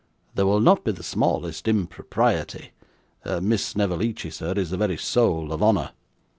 There 0.33 0.47
will 0.47 0.61
not 0.61 0.83
be 0.83 0.93
the 0.93 1.03
smallest 1.03 1.67
impropriety 1.67 2.71
Miss 3.39 3.63
Snevellicci, 3.63 4.31
sir, 4.31 4.53
is 4.53 4.71
the 4.71 4.77
very 4.77 4.97
soul 4.97 5.53
of 5.53 5.61
honour. 5.61 5.91